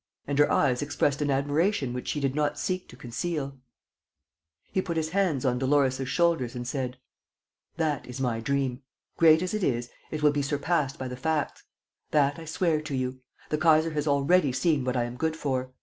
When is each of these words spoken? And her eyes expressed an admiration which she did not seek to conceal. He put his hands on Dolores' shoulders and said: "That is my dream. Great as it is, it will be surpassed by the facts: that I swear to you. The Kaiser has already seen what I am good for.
And 0.25 0.39
her 0.39 0.51
eyes 0.51 0.81
expressed 0.81 1.21
an 1.21 1.29
admiration 1.29 1.93
which 1.93 2.07
she 2.07 2.19
did 2.19 2.33
not 2.33 2.57
seek 2.57 2.89
to 2.89 2.95
conceal. 2.95 3.59
He 4.71 4.81
put 4.81 4.97
his 4.97 5.09
hands 5.09 5.45
on 5.45 5.59
Dolores' 5.59 6.07
shoulders 6.09 6.55
and 6.55 6.67
said: 6.67 6.97
"That 7.77 8.07
is 8.07 8.19
my 8.19 8.39
dream. 8.39 8.81
Great 9.17 9.43
as 9.43 9.53
it 9.53 9.63
is, 9.63 9.91
it 10.09 10.23
will 10.23 10.31
be 10.31 10.41
surpassed 10.41 10.97
by 10.97 11.07
the 11.07 11.15
facts: 11.15 11.65
that 12.09 12.39
I 12.39 12.45
swear 12.45 12.81
to 12.81 12.95
you. 12.95 13.19
The 13.51 13.59
Kaiser 13.59 13.91
has 13.91 14.07
already 14.07 14.51
seen 14.53 14.83
what 14.85 14.97
I 14.97 15.03
am 15.03 15.17
good 15.17 15.35
for. 15.37 15.71